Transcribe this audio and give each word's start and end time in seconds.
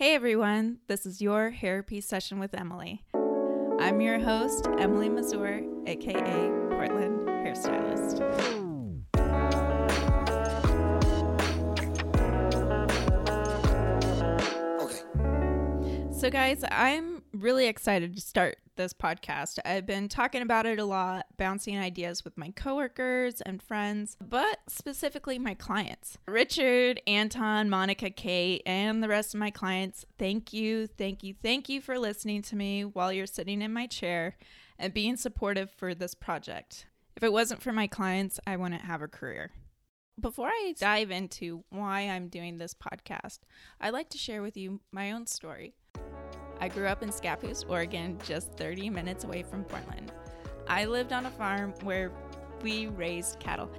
Hey 0.00 0.14
everyone, 0.14 0.78
this 0.86 1.04
is 1.04 1.20
your 1.20 1.52
therapy 1.60 2.00
session 2.00 2.38
with 2.38 2.54
Emily. 2.54 3.04
I'm 3.78 4.00
your 4.00 4.18
host, 4.18 4.66
Emily 4.78 5.10
Mazur, 5.10 5.60
aka 5.86 6.22
Portland 6.70 7.20
Hairstylist. 7.28 8.22
Okay. 14.80 16.14
So, 16.18 16.30
guys, 16.30 16.64
I'm 16.70 17.22
really 17.34 17.66
excited 17.66 18.14
to 18.14 18.22
start 18.22 18.56
this 18.80 18.92
podcast. 18.94 19.58
I've 19.62 19.84
been 19.84 20.08
talking 20.08 20.40
about 20.40 20.64
it 20.64 20.78
a 20.78 20.86
lot, 20.86 21.26
bouncing 21.36 21.78
ideas 21.78 22.24
with 22.24 22.38
my 22.38 22.50
coworkers 22.56 23.42
and 23.42 23.62
friends, 23.62 24.16
but 24.26 24.60
specifically 24.68 25.38
my 25.38 25.52
clients. 25.52 26.16
Richard, 26.26 26.98
Anton, 27.06 27.68
Monica, 27.68 28.08
Kate, 28.08 28.62
and 28.64 29.02
the 29.02 29.08
rest 29.08 29.34
of 29.34 29.40
my 29.40 29.50
clients, 29.50 30.06
thank 30.18 30.54
you, 30.54 30.86
thank 30.86 31.22
you, 31.22 31.34
thank 31.42 31.68
you 31.68 31.82
for 31.82 31.98
listening 31.98 32.40
to 32.40 32.56
me 32.56 32.86
while 32.86 33.12
you're 33.12 33.26
sitting 33.26 33.60
in 33.60 33.70
my 33.70 33.86
chair 33.86 34.38
and 34.78 34.94
being 34.94 35.16
supportive 35.16 35.70
for 35.70 35.94
this 35.94 36.14
project. 36.14 36.86
If 37.16 37.22
it 37.22 37.34
wasn't 37.34 37.62
for 37.62 37.72
my 37.72 37.86
clients, 37.86 38.40
I 38.46 38.56
wouldn't 38.56 38.80
have 38.80 39.02
a 39.02 39.08
career. 39.08 39.50
Before 40.18 40.48
I 40.48 40.74
dive 40.78 41.10
into 41.10 41.64
why 41.68 42.08
I'm 42.08 42.28
doing 42.28 42.56
this 42.56 42.72
podcast, 42.72 43.40
I'd 43.78 43.92
like 43.92 44.08
to 44.10 44.18
share 44.18 44.40
with 44.40 44.56
you 44.56 44.80
my 44.90 45.12
own 45.12 45.26
story. 45.26 45.74
I 46.60 46.68
grew 46.68 46.86
up 46.86 47.02
in 47.02 47.08
Scappoose, 47.08 47.64
Oregon, 47.68 48.18
just 48.24 48.52
30 48.52 48.90
minutes 48.90 49.24
away 49.24 49.42
from 49.42 49.64
Portland. 49.64 50.12
I 50.68 50.84
lived 50.84 51.12
on 51.12 51.24
a 51.24 51.30
farm 51.30 51.72
where 51.82 52.12
we 52.62 52.88
raised 52.88 53.40
cattle. 53.40 53.70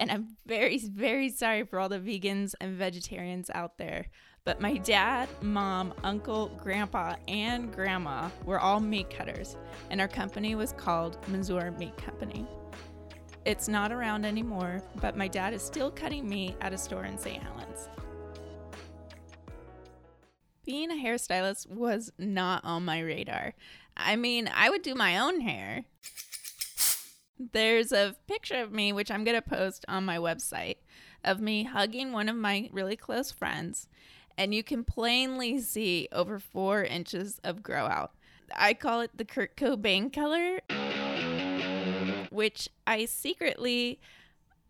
And 0.00 0.12
I'm 0.12 0.36
very, 0.46 0.78
very 0.78 1.30
sorry 1.30 1.64
for 1.64 1.80
all 1.80 1.88
the 1.88 1.98
vegans 1.98 2.54
and 2.60 2.76
vegetarians 2.76 3.50
out 3.52 3.76
there. 3.76 4.06
But 4.44 4.60
my 4.60 4.76
dad, 4.76 5.28
mom, 5.42 5.92
uncle, 6.04 6.56
grandpa, 6.62 7.16
and 7.26 7.74
grandma 7.74 8.30
were 8.44 8.60
all 8.60 8.78
meat 8.78 9.10
cutters, 9.10 9.56
and 9.90 10.00
our 10.00 10.06
company 10.06 10.54
was 10.54 10.72
called 10.72 11.18
Mazur 11.26 11.72
Meat 11.72 11.96
Company. 11.96 12.46
It's 13.44 13.66
not 13.66 13.90
around 13.90 14.24
anymore, 14.24 14.80
but 15.00 15.16
my 15.16 15.26
dad 15.26 15.52
is 15.52 15.62
still 15.62 15.90
cutting 15.90 16.28
meat 16.28 16.54
at 16.60 16.72
a 16.72 16.78
store 16.78 17.04
in 17.04 17.18
St. 17.18 17.42
Helens 17.42 17.88
being 20.68 20.90
a 20.90 21.02
hairstylist 21.02 21.66
was 21.66 22.12
not 22.18 22.62
on 22.62 22.84
my 22.84 23.00
radar. 23.00 23.54
I 23.96 24.16
mean, 24.16 24.50
I 24.54 24.68
would 24.68 24.82
do 24.82 24.94
my 24.94 25.18
own 25.18 25.40
hair. 25.40 25.84
There's 27.38 27.90
a 27.90 28.16
picture 28.26 28.60
of 28.60 28.70
me, 28.70 28.92
which 28.92 29.10
I'm 29.10 29.24
going 29.24 29.40
to 29.40 29.40
post 29.40 29.86
on 29.88 30.04
my 30.04 30.18
website, 30.18 30.76
of 31.24 31.40
me 31.40 31.64
hugging 31.64 32.12
one 32.12 32.28
of 32.28 32.36
my 32.36 32.68
really 32.70 32.96
close 32.96 33.32
friends. 33.32 33.88
And 34.36 34.54
you 34.54 34.62
can 34.62 34.84
plainly 34.84 35.58
see 35.58 36.06
over 36.12 36.38
four 36.38 36.84
inches 36.84 37.40
of 37.42 37.62
grow 37.62 37.86
out. 37.86 38.12
I 38.54 38.74
call 38.74 39.00
it 39.00 39.12
the 39.16 39.24
Kurt 39.24 39.56
Cobain 39.56 40.12
color, 40.12 40.60
which 42.28 42.68
I 42.86 43.06
secretly, 43.06 44.00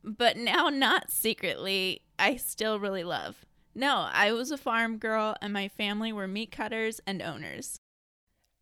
but 0.05 0.37
now 0.37 0.69
not 0.69 1.11
secretly, 1.11 2.03
I 2.21 2.37
still 2.37 2.79
really 2.79 3.03
love. 3.03 3.45
No, 3.79 4.09
I 4.13 4.33
was 4.33 4.51
a 4.51 4.59
farm 4.59 4.99
girl 4.99 5.37
and 5.41 5.53
my 5.53 5.69
family 5.69 6.13
were 6.13 6.27
meat 6.27 6.51
cutters 6.51 7.01
and 7.07 7.23
owners. 7.23 7.79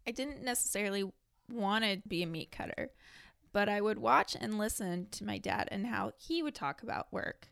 I 0.07 0.11
didn't 0.11 0.45
necessarily 0.45 1.11
want 1.51 1.87
to 1.87 2.03
be 2.07 2.23
a 2.23 2.27
meat 2.27 2.53
cutter, 2.53 2.91
but 3.51 3.67
I 3.67 3.81
would 3.81 3.99
watch 3.99 4.37
and 4.39 4.59
listen 4.59 5.07
to 5.13 5.25
my 5.25 5.39
dad 5.39 5.71
and 5.73 5.87
how 5.87 6.13
he 6.19 6.43
would 6.43 6.55
talk 6.55 6.83
about 6.83 7.11
work. 7.15 7.49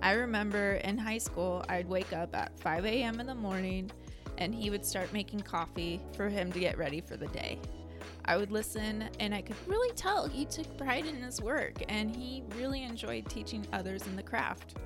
I 0.00 0.12
remember 0.12 0.76
in 0.76 0.96
high 0.96 1.18
school, 1.18 1.62
I'd 1.68 1.90
wake 1.90 2.14
up 2.14 2.34
at 2.34 2.58
5 2.60 2.86
a.m. 2.86 3.20
in 3.20 3.26
the 3.26 3.34
morning 3.34 3.90
and 4.38 4.54
he 4.54 4.70
would 4.70 4.86
start 4.86 5.12
making 5.12 5.40
coffee 5.40 6.00
for 6.16 6.30
him 6.30 6.50
to 6.52 6.58
get 6.58 6.78
ready 6.78 7.02
for 7.02 7.18
the 7.18 7.28
day. 7.28 7.60
I 8.24 8.38
would 8.38 8.50
listen 8.50 9.10
and 9.20 9.34
I 9.34 9.42
could 9.42 9.56
really 9.66 9.94
tell 9.94 10.26
he 10.26 10.46
took 10.46 10.78
pride 10.78 11.04
in 11.04 11.16
his 11.16 11.42
work 11.42 11.82
and 11.90 12.16
he 12.16 12.44
really 12.56 12.82
enjoyed 12.82 13.28
teaching 13.28 13.66
others 13.74 14.06
in 14.06 14.16
the 14.16 14.22
craft. 14.22 14.76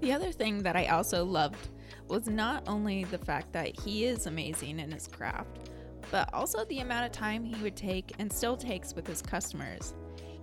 The 0.00 0.12
other 0.12 0.30
thing 0.30 0.62
that 0.62 0.76
I 0.76 0.86
also 0.86 1.24
loved 1.24 1.68
was 2.08 2.28
not 2.28 2.62
only 2.68 3.04
the 3.04 3.18
fact 3.18 3.52
that 3.52 3.78
he 3.80 4.04
is 4.04 4.26
amazing 4.26 4.78
in 4.78 4.90
his 4.90 5.08
craft, 5.08 5.70
but 6.10 6.32
also 6.32 6.64
the 6.66 6.80
amount 6.80 7.06
of 7.06 7.12
time 7.12 7.44
he 7.44 7.60
would 7.62 7.76
take 7.76 8.12
and 8.18 8.32
still 8.32 8.56
takes 8.56 8.94
with 8.94 9.06
his 9.06 9.22
customers. 9.22 9.94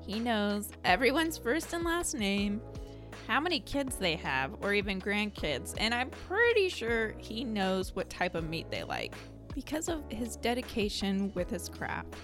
He 0.06 0.20
knows 0.20 0.70
everyone's 0.84 1.38
first 1.38 1.72
and 1.74 1.86
last 1.86 2.16
name, 2.16 2.62
how 3.28 3.40
many 3.40 3.60
kids 3.60 3.96
they 3.96 4.16
have, 4.18 4.56
or 4.62 4.74
even 4.74 5.00
grandkids, 5.00 5.76
and 5.78 5.94
I'm 5.94 6.10
pretty 6.10 6.68
sure 6.68 7.14
he 7.20 7.44
knows 7.44 7.96
what 7.96 8.10
type 8.10 8.36
of 8.36 8.50
meat 8.50 8.70
they 8.70 8.84
like 8.84 9.14
because 9.54 9.88
of 9.88 10.04
his 10.12 10.36
dedication 10.36 11.32
with 11.36 11.50
his 11.50 11.70
craft. 11.70 12.16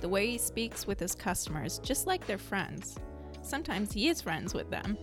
The 0.00 0.08
way 0.08 0.28
he 0.28 0.38
speaks 0.38 0.86
with 0.86 0.98
his 0.98 1.14
customers, 1.14 1.80
just 1.80 2.06
like 2.06 2.26
their 2.26 2.38
friends. 2.38 2.96
Sometimes 3.42 3.92
he 3.92 4.08
is 4.08 4.22
friends 4.22 4.54
with 4.54 4.70
them 4.70 4.96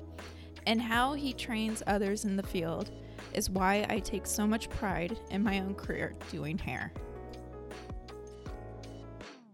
and 0.70 0.80
how 0.80 1.14
he 1.14 1.34
trains 1.34 1.82
others 1.88 2.26
in 2.26 2.36
the 2.36 2.44
field 2.44 2.92
is 3.34 3.50
why 3.50 3.88
I 3.90 3.98
take 3.98 4.28
so 4.28 4.46
much 4.46 4.70
pride 4.70 5.18
in 5.32 5.44
my 5.44 5.62
own 5.62 5.74
career 5.74 6.14
doing 6.30 6.60
hair. 6.60 6.94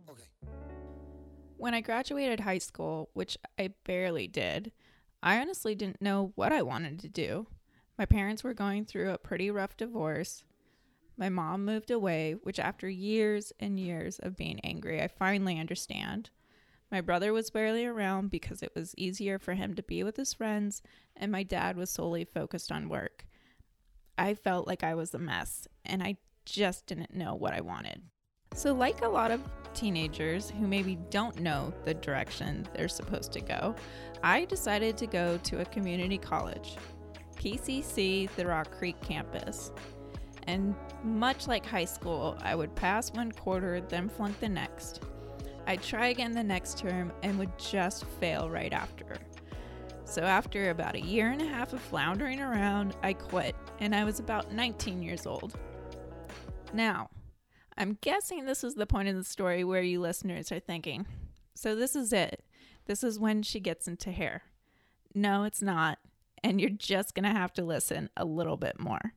Okay. 0.10 0.20
When 1.56 1.74
I 1.74 1.80
graduated 1.80 2.42
high 2.42 2.58
school, 2.58 3.12
which 3.14 3.38
I 3.58 3.70
barely 3.86 4.28
did, 4.28 4.74
I 5.24 5.40
honestly 5.40 5.74
didn't 5.74 6.02
know 6.02 6.34
what 6.36 6.52
I 6.52 6.62
wanted 6.64 7.00
to 7.00 7.08
do. 7.08 7.48
My 7.98 8.06
parents 8.06 8.44
were 8.44 8.54
going 8.54 8.84
through 8.84 9.12
a 9.12 9.18
pretty 9.18 9.50
rough 9.50 9.78
divorce. 9.78 10.44
My 11.16 11.30
mom 11.30 11.64
moved 11.64 11.92
away, 11.92 12.36
which 12.44 12.60
after 12.60 12.90
years 12.90 13.54
and 13.58 13.80
years 13.80 14.20
of 14.20 14.36
being 14.36 14.60
angry, 14.66 15.02
I 15.02 15.08
finally 15.08 15.58
understand. 15.62 16.30
My 16.96 17.02
brother 17.02 17.34
was 17.34 17.50
barely 17.50 17.86
around 17.86 18.32
because 18.32 18.64
it 18.64 18.72
was 18.74 18.96
easier 18.96 19.38
for 19.38 19.54
him 19.54 19.74
to 19.74 19.84
be 19.84 20.02
with 20.02 20.16
his 20.16 20.34
friends, 20.34 20.82
and 21.18 21.30
my 21.30 21.44
dad 21.44 21.76
was 21.76 21.90
solely 21.90 22.24
focused 22.24 22.72
on 22.72 22.88
work. 22.88 23.26
I 24.18 24.34
felt 24.34 24.66
like 24.66 24.82
I 24.82 24.96
was 24.96 25.14
a 25.14 25.20
mess, 25.20 25.68
and 25.84 26.02
I 26.02 26.16
just 26.46 26.86
didn't 26.86 27.14
know 27.14 27.36
what 27.36 27.54
I 27.54 27.60
wanted. 27.60 28.02
So, 28.54 28.74
like 28.74 29.04
a 29.04 29.10
lot 29.10 29.32
of 29.32 29.44
teenagers 29.74 30.50
who 30.50 30.68
maybe 30.68 30.98
don't 31.10 31.42
know 31.42 31.74
the 31.84 31.96
direction 31.96 32.66
they're 32.74 32.88
supposed 32.88 33.34
to 33.34 33.42
go, 33.42 33.76
I 34.24 34.46
decided 34.46 34.96
to 35.00 35.06
go 35.06 35.38
to 35.44 35.60
a 35.60 35.66
community 35.66 36.18
college, 36.18 36.78
PCC, 37.36 38.34
the 38.38 38.48
Rock 38.48 38.72
Creek 38.72 38.96
campus. 39.02 39.74
And 40.48 40.74
much 41.04 41.46
like 41.46 41.66
high 41.66 41.84
school, 41.84 42.38
I 42.42 42.56
would 42.56 42.74
pass 42.74 43.12
one 43.12 43.34
quarter, 43.34 43.82
then 43.82 44.08
flunk 44.08 44.40
the 44.40 44.48
next. 44.48 45.02
I'd 45.68 45.82
try 45.82 46.08
again 46.08 46.32
the 46.32 46.44
next 46.44 46.78
term 46.78 47.12
and 47.24 47.40
would 47.40 47.58
just 47.58 48.06
fail 48.20 48.50
right 48.50 48.74
after. 48.74 49.18
So, 50.06 50.22
after 50.22 50.70
about 50.70 50.96
a 50.96 51.02
year 51.02 51.32
and 51.32 51.42
a 51.42 51.48
half 51.48 51.74
of 51.74 51.82
floundering 51.82 52.40
around, 52.40 52.96
I 53.02 53.14
quit, 53.14 53.56
and 53.80 53.96
I 53.96 54.04
was 54.04 54.20
about 54.20 54.52
19 54.52 55.02
years 55.02 55.26
old. 55.26 55.58
Now, 56.74 57.10
I'm 57.76 57.98
guessing 58.02 58.46
this 58.46 58.64
is 58.64 58.76
the 58.76 58.86
point 58.86 59.08
in 59.08 59.18
the 59.18 59.24
story 59.24 59.64
where 59.64 59.82
you 59.82 60.00
listeners 60.00 60.52
are 60.52 60.60
thinking, 60.60 61.08
so 61.56 61.76
this 61.76 61.96
is 61.96 62.14
it. 62.14 62.44
This 62.86 63.04
is 63.04 63.20
when 63.20 63.42
she 63.42 63.60
gets 63.60 63.88
into 63.88 64.12
hair. 64.12 64.44
No, 65.16 65.44
it's 65.44 65.64
not, 65.64 65.98
and 66.44 66.62
you're 66.62 66.70
just 66.70 67.16
gonna 67.16 67.34
have 67.34 67.54
to 67.54 67.64
listen 67.64 68.10
a 68.16 68.26
little 68.26 68.58
bit 68.58 68.80
more. 68.80 69.14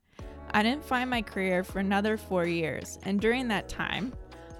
I 0.52 0.62
didn't 0.62 0.84
find 0.84 1.10
my 1.10 1.20
career 1.20 1.64
for 1.64 1.80
another 1.80 2.16
four 2.16 2.46
years, 2.46 2.98
and 3.02 3.20
during 3.20 3.48
that 3.48 3.68
time, 3.68 4.14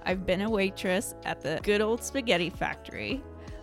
I've 0.09 0.25
been 0.25 0.41
a 0.41 0.49
waitress 0.49 1.13
at 1.23 1.41
the 1.41 1.59
good 1.61 1.81
old 1.81 2.03
spaghetti 2.03 2.49
factory. 2.49 3.21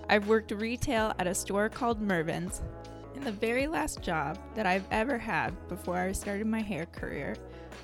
I've 0.09 0.29
worked 0.29 0.53
retail 0.53 1.13
at 1.19 1.27
a 1.27 1.35
store 1.35 1.69
called 1.69 2.01
Mervyn's. 2.01 2.63
And 3.17 3.25
the 3.25 3.33
very 3.33 3.67
last 3.67 4.01
job 4.01 4.39
that 4.55 4.65
I've 4.65 4.87
ever 4.93 5.19
had 5.19 5.57
before 5.67 5.99
I 5.99 6.13
started 6.13 6.47
my 6.47 6.61
hair 6.61 6.87
career 6.87 7.35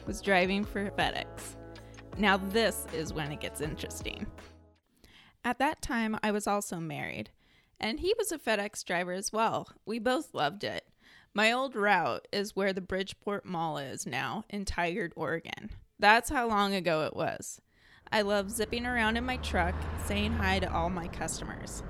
was 0.07 0.21
driving 0.21 0.63
for 0.63 0.89
FedEx. 0.91 1.57
Now, 2.19 2.37
this 2.37 2.87
is 2.95 3.13
when 3.13 3.33
it 3.33 3.41
gets 3.41 3.61
interesting. 3.61 4.29
At 5.45 5.59
that 5.59 5.83
time, 5.83 6.17
I 6.23 6.31
was 6.31 6.47
also 6.47 6.77
married, 6.77 7.31
and 7.81 7.99
he 7.99 8.15
was 8.17 8.31
a 8.31 8.39
FedEx 8.39 8.85
driver 8.85 9.13
as 9.13 9.33
well. 9.33 9.71
We 9.85 9.99
both 9.99 10.35
loved 10.35 10.63
it. 10.63 10.87
My 11.35 11.51
old 11.51 11.75
route 11.75 12.29
is 12.33 12.55
where 12.55 12.73
the 12.73 12.81
Bridgeport 12.81 13.45
Mall 13.45 13.79
is 13.79 14.07
now 14.07 14.45
in 14.49 14.65
Tigard, 14.65 15.15
Oregon. 15.17 15.71
That's 15.99 16.31
how 16.31 16.47
long 16.47 16.75
ago 16.75 17.05
it 17.07 17.17
was. 17.17 17.61
I 18.13 18.21
love 18.23 18.51
zipping 18.51 18.85
around 18.85 19.17
in 19.17 19.25
my 19.25 19.39
truck, 19.39 19.75
saying 20.07 20.35
hi 20.35 20.59
to 20.59 20.71
all 20.71 20.91
my 20.91 21.09
customers. 21.09 21.83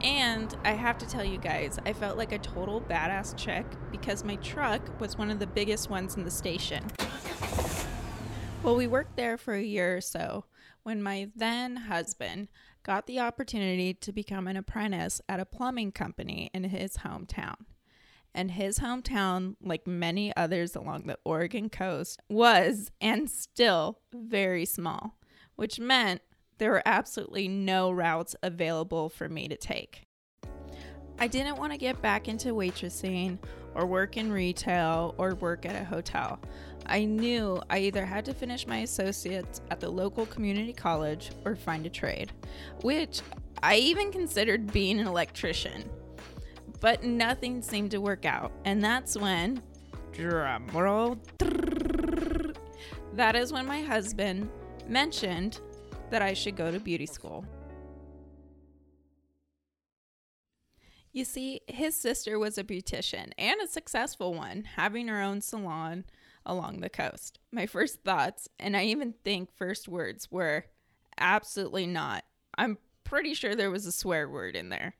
And 0.00 0.52
I 0.64 0.72
have 0.72 0.96
to 0.98 1.06
tell 1.06 1.24
you 1.24 1.36
guys, 1.38 1.78
I 1.84 1.92
felt 1.92 2.16
like 2.16 2.32
a 2.32 2.38
total 2.38 2.80
badass 2.80 3.36
chick 3.36 3.66
because 3.90 4.24
my 4.24 4.36
truck 4.36 4.80
was 4.98 5.18
one 5.18 5.30
of 5.30 5.38
the 5.38 5.46
biggest 5.46 5.90
ones 5.90 6.16
in 6.16 6.24
the 6.24 6.30
station. 6.30 6.84
Well, 8.62 8.76
we 8.76 8.86
worked 8.86 9.16
there 9.16 9.36
for 9.36 9.54
a 9.54 9.62
year 9.62 9.96
or 9.96 10.00
so 10.00 10.46
when 10.84 11.02
my 11.02 11.28
then 11.36 11.76
husband 11.76 12.48
got 12.82 13.06
the 13.06 13.20
opportunity 13.20 13.92
to 13.94 14.10
become 14.10 14.48
an 14.48 14.56
apprentice 14.56 15.20
at 15.28 15.38
a 15.38 15.44
plumbing 15.44 15.92
company 15.92 16.50
in 16.54 16.64
his 16.64 16.98
hometown. 16.98 17.56
and 18.34 18.52
his 18.52 18.78
hometown, 18.78 19.56
like 19.62 19.86
many 19.86 20.34
others 20.36 20.74
along 20.74 21.06
the 21.06 21.18
Oregon 21.24 21.68
coast, 21.68 22.20
was 22.28 22.90
and 23.00 23.30
still 23.30 23.98
very 24.12 24.64
small, 24.64 25.16
which 25.56 25.80
meant 25.80 26.22
there 26.58 26.70
were 26.70 26.82
absolutely 26.86 27.48
no 27.48 27.90
routes 27.90 28.36
available 28.42 29.08
for 29.08 29.28
me 29.28 29.48
to 29.48 29.56
take. 29.56 30.06
I 31.18 31.26
didn't 31.26 31.56
want 31.56 31.72
to 31.72 31.78
get 31.78 32.02
back 32.02 32.28
into 32.28 32.54
waitressing 32.54 33.38
or 33.74 33.86
work 33.86 34.16
in 34.16 34.32
retail 34.32 35.14
or 35.18 35.34
work 35.36 35.66
at 35.66 35.80
a 35.80 35.84
hotel. 35.84 36.40
I 36.86 37.04
knew 37.04 37.60
I 37.70 37.78
either 37.78 38.04
had 38.04 38.24
to 38.26 38.34
finish 38.34 38.66
my 38.66 38.78
associates 38.78 39.60
at 39.70 39.80
the 39.80 39.88
local 39.88 40.26
community 40.26 40.72
college 40.72 41.30
or 41.44 41.54
find 41.54 41.86
a 41.86 41.90
trade, 41.90 42.32
which 42.82 43.20
I 43.62 43.76
even 43.76 44.10
considered 44.10 44.72
being 44.72 44.98
an 44.98 45.06
electrician. 45.06 45.88
But 46.80 47.04
nothing 47.04 47.62
seemed 47.62 47.92
to 47.92 48.00
work 48.00 48.24
out, 48.24 48.50
and 48.64 48.82
that's 48.82 49.16
when, 49.16 49.62
drumroll, 50.12 51.18
that 53.14 53.36
is 53.36 53.52
when 53.52 53.66
my 53.66 53.82
husband 53.82 54.50
mentioned 54.92 55.58
that 56.10 56.20
I 56.20 56.34
should 56.34 56.54
go 56.54 56.70
to 56.70 56.78
beauty 56.78 57.06
school. 57.06 57.46
You 61.12 61.24
see, 61.24 61.60
his 61.66 61.96
sister 61.96 62.38
was 62.38 62.58
a 62.58 62.64
beautician 62.64 63.32
and 63.38 63.60
a 63.60 63.66
successful 63.66 64.34
one, 64.34 64.64
having 64.76 65.08
her 65.08 65.20
own 65.20 65.40
salon 65.40 66.04
along 66.44 66.80
the 66.80 66.90
coast. 66.90 67.38
My 67.50 67.66
first 67.66 68.02
thoughts, 68.04 68.48
and 68.58 68.76
I 68.76 68.84
even 68.84 69.14
think 69.24 69.50
first 69.54 69.88
words, 69.88 70.30
were 70.30 70.66
absolutely 71.18 71.86
not. 71.86 72.24
I'm 72.56 72.78
pretty 73.04 73.34
sure 73.34 73.54
there 73.54 73.70
was 73.70 73.86
a 73.86 73.92
swear 73.92 74.28
word 74.28 74.56
in 74.56 74.68
there. 74.68 74.94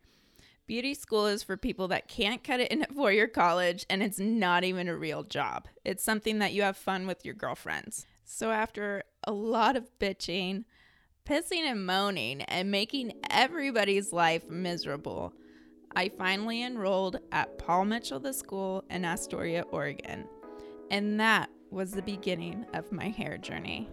Beauty 0.66 0.94
school 0.94 1.26
is 1.26 1.42
for 1.42 1.56
people 1.56 1.88
that 1.88 2.08
can't 2.08 2.44
cut 2.44 2.60
it 2.60 2.70
in 2.72 2.82
at 2.82 2.94
four 2.94 3.12
year 3.12 3.28
college, 3.28 3.84
and 3.90 4.02
it's 4.02 4.18
not 4.18 4.64
even 4.64 4.88
a 4.88 4.96
real 4.96 5.22
job. 5.22 5.68
It's 5.84 6.04
something 6.04 6.38
that 6.38 6.54
you 6.54 6.62
have 6.62 6.76
fun 6.76 7.06
with 7.06 7.24
your 7.24 7.34
girlfriends. 7.34 8.06
So, 8.24 8.50
after 8.50 9.02
a 9.24 9.32
lot 9.32 9.76
of 9.76 9.90
bitching, 9.98 10.64
pissing, 11.26 11.62
and 11.62 11.86
moaning, 11.86 12.42
and 12.42 12.70
making 12.70 13.12
everybody's 13.30 14.12
life 14.12 14.48
miserable, 14.48 15.32
I 15.94 16.08
finally 16.08 16.62
enrolled 16.62 17.18
at 17.32 17.58
Paul 17.58 17.84
Mitchell 17.84 18.20
the 18.20 18.32
School 18.32 18.84
in 18.90 19.04
Astoria, 19.04 19.62
Oregon. 19.70 20.26
And 20.90 21.20
that 21.20 21.50
was 21.70 21.92
the 21.92 22.02
beginning 22.02 22.66
of 22.74 22.92
my 22.92 23.08
hair 23.08 23.38
journey. 23.38 23.88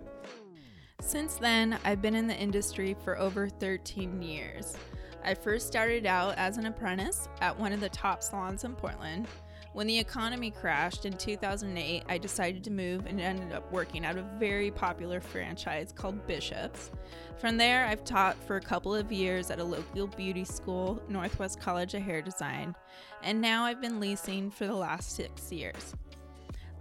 Since 1.01 1.35
then, 1.35 1.77
I've 1.85 2.01
been 2.01 2.15
in 2.15 2.27
the 2.27 2.37
industry 2.37 2.95
for 3.03 3.17
over 3.17 3.47
13 3.47 4.21
years. 4.21 4.75
I 5.23 5.33
first 5.33 5.67
started 5.67 6.05
out 6.05 6.35
as 6.37 6.57
an 6.57 6.65
apprentice 6.65 7.27
at 7.41 7.57
one 7.57 7.71
of 7.71 7.79
the 7.79 7.89
top 7.89 8.21
salons 8.23 8.63
in 8.63 8.75
Portland. 8.75 9.27
When 9.73 9.85
the 9.85 9.99
economy 9.99 10.49
crashed 10.49 11.05
in 11.05 11.13
2008, 11.13 12.03
I 12.09 12.17
decided 12.17 12.63
to 12.63 12.71
move 12.71 13.05
and 13.05 13.21
ended 13.21 13.53
up 13.53 13.71
working 13.71 14.03
at 14.03 14.17
a 14.17 14.23
very 14.39 14.71
popular 14.71 15.21
franchise 15.21 15.93
called 15.95 16.25
Bishop's. 16.25 16.89
From 17.37 17.55
there, 17.55 17.85
I've 17.85 18.03
taught 18.03 18.35
for 18.43 18.55
a 18.55 18.61
couple 18.61 18.95
of 18.95 19.11
years 19.11 19.51
at 19.51 19.59
a 19.59 19.63
local 19.63 20.07
beauty 20.07 20.43
school, 20.43 20.99
Northwest 21.07 21.59
College 21.59 21.93
of 21.93 22.01
Hair 22.01 22.23
Design, 22.23 22.75
and 23.21 23.39
now 23.39 23.63
I've 23.63 23.79
been 23.79 23.99
leasing 23.99 24.49
for 24.49 24.65
the 24.65 24.73
last 24.73 25.15
six 25.15 25.51
years. 25.51 25.93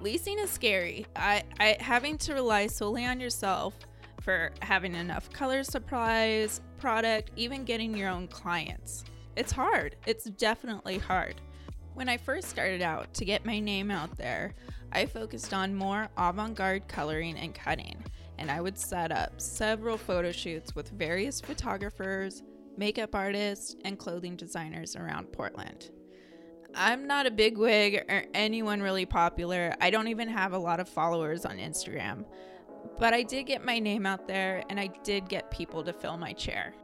Leasing 0.00 0.38
is 0.38 0.50
scary. 0.50 1.04
I, 1.14 1.42
I 1.60 1.76
having 1.80 2.16
to 2.18 2.32
rely 2.32 2.68
solely 2.68 3.04
on 3.04 3.20
yourself 3.20 3.74
for 4.22 4.50
having 4.62 4.94
enough 4.94 5.30
color 5.30 5.62
supplies, 5.62 6.62
product, 6.78 7.32
even 7.36 7.64
getting 7.64 7.94
your 7.94 8.08
own 8.08 8.28
clients. 8.28 9.04
It's 9.36 9.52
hard. 9.52 9.96
It's 10.06 10.24
definitely 10.24 10.98
hard. 10.98 11.40
When 11.98 12.08
I 12.08 12.16
first 12.16 12.48
started 12.48 12.80
out 12.80 13.12
to 13.14 13.24
get 13.24 13.44
my 13.44 13.58
name 13.58 13.90
out 13.90 14.16
there, 14.16 14.54
I 14.92 15.04
focused 15.04 15.52
on 15.52 15.74
more 15.74 16.08
avant 16.16 16.54
garde 16.54 16.86
coloring 16.86 17.36
and 17.36 17.52
cutting 17.52 18.04
and 18.38 18.52
I 18.52 18.60
would 18.60 18.78
set 18.78 19.10
up 19.10 19.40
several 19.40 19.98
photo 19.98 20.30
shoots 20.30 20.76
with 20.76 20.90
various 20.90 21.40
photographers, 21.40 22.44
makeup 22.76 23.16
artists, 23.16 23.74
and 23.84 23.98
clothing 23.98 24.36
designers 24.36 24.94
around 24.94 25.32
Portland. 25.32 25.90
I'm 26.72 27.08
not 27.08 27.26
a 27.26 27.32
big 27.32 27.58
wig 27.58 28.04
or 28.08 28.22
anyone 28.32 28.80
really 28.80 29.04
popular. 29.04 29.74
I 29.80 29.90
don't 29.90 30.06
even 30.06 30.28
have 30.28 30.52
a 30.52 30.58
lot 30.58 30.78
of 30.78 30.88
followers 30.88 31.44
on 31.44 31.58
Instagram. 31.58 32.24
But 33.00 33.12
I 33.12 33.24
did 33.24 33.46
get 33.46 33.64
my 33.64 33.80
name 33.80 34.06
out 34.06 34.28
there 34.28 34.62
and 34.70 34.78
I 34.78 34.86
did 35.02 35.28
get 35.28 35.50
people 35.50 35.82
to 35.82 35.92
fill 35.92 36.16
my 36.16 36.32
chair. 36.32 36.74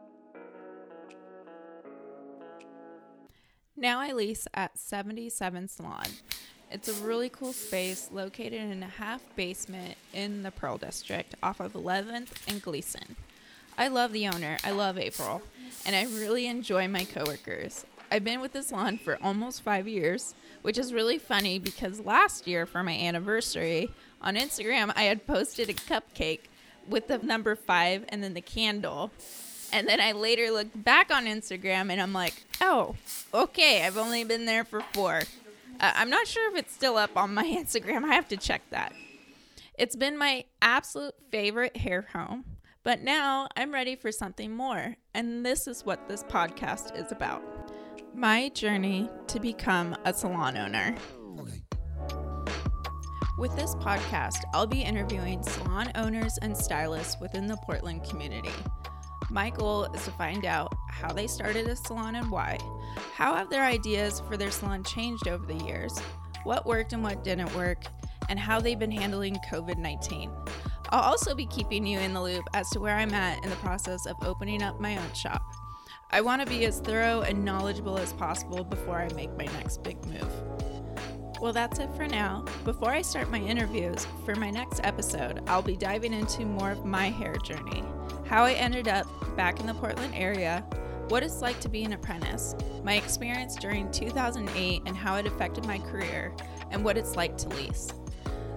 Now 3.77 3.99
I 4.01 4.13
lease 4.13 4.47
at 4.55 4.79
77 4.79 5.69
Salon, 5.69 6.07
it's 6.71 6.89
a 6.89 7.05
really 7.05 7.29
cool 7.29 7.53
space 7.53 8.09
located 8.13 8.55
in 8.55 8.83
a 8.83 8.89
half 8.89 9.23
basement 9.35 9.97
in 10.13 10.43
the 10.43 10.53
Pearl 10.53 10.79
District 10.79 11.35
off 11.43 11.61
of 11.61 11.73
11th 11.73 12.31
and 12.47 12.63
Glisan. 12.63 13.17
I 13.77 13.89
love 13.89 14.13
the 14.13 14.29
owner. 14.29 14.59
I 14.63 14.71
love 14.71 14.97
April. 14.97 15.43
And 15.85 15.97
I 15.97 16.05
really 16.05 16.47
enjoy 16.47 16.87
my 16.87 17.05
coworkers. 17.05 17.85
I've 18.11 18.23
been 18.23 18.41
with 18.41 18.53
this 18.53 18.69
salon 18.69 18.99
for 18.99 19.19
almost 19.21 19.63
five 19.63 19.89
years, 19.89 20.35
which 20.63 20.79
is 20.79 20.93
really 20.93 21.19
funny 21.19 21.59
because 21.59 21.99
last 22.01 22.47
year 22.47 22.67
for 22.67 22.85
my 22.85 22.93
anniversary 22.93 23.91
on 24.23 24.37
Instagram, 24.37 24.93
I 24.95 25.05
had 25.05 25.27
posted 25.27 25.69
a 25.69 25.75
cupcake 25.75 26.43
with 26.89 27.09
the 27.09 27.19
number 27.19 27.57
five 27.57 28.05
and 28.09 28.23
then 28.23 28.35
the 28.35 28.41
candle. 28.41 29.11
And 29.75 29.89
then 29.89 30.01
I 30.01 30.13
later 30.13 30.53
looked 30.53 30.85
back 30.85 31.11
on 31.11 31.27
Instagram 31.27 31.91
and 31.91 32.01
I'm 32.01 32.13
like, 32.13 32.45
oh, 32.61 32.95
okay, 33.35 33.85
I've 33.85 33.99
only 33.99 34.23
been 34.23 34.45
there 34.45 34.63
for 34.63 34.81
four. 34.93 35.23
Uh, 35.81 35.93
I'm 35.97 36.09
not 36.09 36.29
sure 36.29 36.49
if 36.53 36.57
it's 36.57 36.73
still 36.73 36.97
up 36.97 37.17
on 37.17 37.35
my 37.35 37.43
Instagram. 37.59 38.05
I 38.05 38.15
have 38.15 38.29
to 38.29 38.37
check 38.37 38.63
that. 38.71 38.93
It's 39.77 39.97
been 39.97 40.17
my 40.17 40.45
absolute 40.63 41.15
favorite 41.33 41.77
hair 41.77 42.07
home, 42.13 42.45
but 42.85 43.03
now 43.03 43.49
I'm 43.57 43.75
ready 43.75 43.97
for 43.97 44.13
something 44.13 44.55
more. 44.55 44.95
And 45.13 45.45
this 45.45 45.67
is 45.67 45.85
what 45.85 46.09
this 46.09 46.23
podcast 46.23 46.97
is 46.97 47.11
about 47.11 47.43
my 48.15 48.51
journey 48.51 49.11
to 49.27 49.41
become 49.41 49.97
a 50.05 50.15
salon 50.15 50.57
owner. 50.57 50.95
Okay. 51.41 51.63
With 53.39 53.57
this 53.57 53.75
podcast, 53.75 54.45
I'll 54.55 54.69
be 54.69 54.83
interviewing 54.83 55.43
salon 55.43 55.91
owners 55.97 56.39
and 56.43 56.57
stylists 56.57 57.21
within 57.21 57.49
the 57.49 57.57
Portland 57.57 58.05
community. 58.09 58.53
My 59.35 59.51
goal 59.51 59.87
is 59.87 60.05
to 60.05 60.13
find 60.13 60.45
out 60.45 60.73
how 60.89 61.13
they 61.13 61.27
started 61.27 61.67
a 61.67 61.75
salon 61.75 62.15
and 62.15 62.31
why. 62.31 62.57
How 63.15 63.35
have 63.35 63.51
their 63.51 63.65
ideas 63.65 64.21
for 64.29 64.37
their 64.37 64.53
salon 64.53 64.85
changed 64.85 65.27
over 65.27 65.45
the 65.45 65.65
years? 65.65 65.99
What 66.45 66.65
worked 66.67 66.93
and 66.93 67.03
what 67.03 67.25
didn't 67.25 67.53
work? 67.57 67.83
And 68.29 68.39
how 68.39 68.61
they've 68.61 68.79
been 68.79 68.93
handling 68.93 69.37
COVID 69.51 69.77
19. 69.77 70.31
I'll 70.91 71.03
also 71.03 71.35
be 71.35 71.47
keeping 71.47 71.85
you 71.85 71.99
in 71.99 72.15
the 72.15 72.23
loop 72.23 72.45
as 72.55 72.71
to 72.71 72.79
where 72.79 72.95
I'm 72.95 73.13
at 73.13 73.43
in 73.43 73.51
the 73.51 73.57
process 73.57 74.07
of 74.07 74.15
opening 74.23 74.63
up 74.63 74.79
my 74.79 74.97
own 74.97 75.13
shop. 75.15 75.43
I 76.13 76.21
want 76.21 76.41
to 76.41 76.47
be 76.47 76.65
as 76.65 76.79
thorough 76.79 77.23
and 77.23 77.45
knowledgeable 77.45 77.99
as 77.99 78.13
possible 78.13 78.63
before 78.63 79.01
I 79.01 79.13
make 79.15 79.37
my 79.37 79.47
next 79.47 79.83
big 79.83 79.97
move. 80.07 80.31
Well, 81.45 81.53
that's 81.53 81.79
it 81.79 81.91
for 81.95 82.07
now. 82.07 82.43
Before 82.65 82.89
I 82.89 83.03
start 83.03 83.31
my 83.31 83.39
interviews, 83.39 84.07
for 84.25 84.35
my 84.35 84.49
next 84.49 84.81
episode, 84.83 85.43
I'll 85.47 85.61
be 85.61 85.77
diving 85.77 86.15
into 86.15 86.47
more 86.47 86.71
of 86.71 86.87
my 86.87 87.11
hair 87.11 87.35
journey 87.37 87.85
how 88.25 88.45
I 88.45 88.55
ended 88.55 88.89
up 88.89 89.07
back 89.37 89.61
in 89.61 89.67
the 89.67 89.75
Portland 89.75 90.15
area, 90.15 90.65
what 91.09 91.23
it's 91.23 91.43
like 91.43 91.61
to 91.61 91.69
be 91.69 91.85
an 91.85 91.93
apprentice, 91.93 92.57
my 92.83 92.95
experience 92.95 93.57
during 93.57 93.91
2008 93.91 94.85
and 94.87 94.97
how 94.97 95.17
it 95.17 95.27
affected 95.27 95.67
my 95.67 95.77
career, 95.81 96.35
and 96.71 96.83
what 96.83 96.97
it's 96.97 97.15
like 97.15 97.37
to 97.37 97.51
lease. 97.51 97.93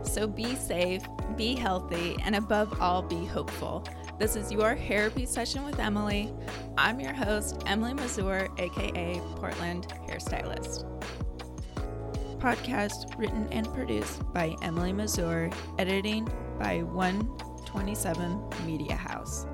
So 0.03 0.25
be 0.25 0.55
safe, 0.55 1.03
be 1.35 1.55
healthy, 1.55 2.15
and 2.23 2.37
above 2.37 2.79
all, 2.79 3.01
be 3.01 3.25
hopeful. 3.25 3.83
This 4.17 4.37
is 4.37 4.49
your 4.49 4.77
therapy 4.77 5.25
session 5.25 5.65
with 5.65 5.77
Emily. 5.77 6.33
I'm 6.77 7.01
your 7.01 7.13
host, 7.13 7.61
Emily 7.65 7.95
Mazur, 7.95 8.47
aka 8.57 9.21
Portland 9.35 9.89
Hairstylist. 10.07 10.85
Podcast 12.39 13.17
written 13.17 13.47
and 13.51 13.67
produced 13.73 14.21
by 14.33 14.55
Emily 14.61 14.93
Mazur, 14.93 15.49
editing 15.77 16.27
by 16.59 16.83
127 16.83 18.43
Media 18.65 18.95
House. 18.95 19.45